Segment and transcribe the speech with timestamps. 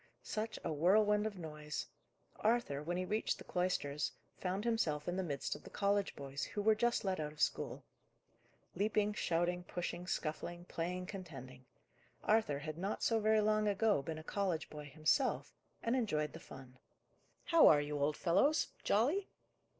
[0.23, 1.85] Such a whirlwind of noise!
[2.37, 6.43] Arthur, when he reached the cloisters, found himself in the midst of the college boys,
[6.43, 7.83] who were just let out of school.
[8.73, 11.65] Leaping, shouting, pushing, scuffling, playing, contending!
[12.23, 15.53] Arthur had not so very long ago been a college boy himself,
[15.83, 16.79] and enjoyed the fun.
[17.43, 19.29] "How are you, old fellows jolly?"